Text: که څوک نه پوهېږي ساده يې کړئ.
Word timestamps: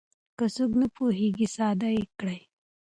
که 0.37 0.45
څوک 0.55 0.71
نه 0.81 0.87
پوهېږي 0.95 1.47
ساده 1.55 1.89
يې 1.97 2.03
کړئ. 2.19 2.39